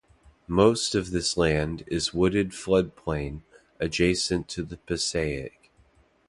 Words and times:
Most 0.47 0.95
of 0.95 1.11
this 1.11 1.37
land 1.37 1.83
is 1.85 2.11
wooded 2.11 2.53
floodplain 2.53 3.43
adjacent 3.79 4.47
to 4.47 4.63
the 4.63 4.77
Passaic. 4.77 5.69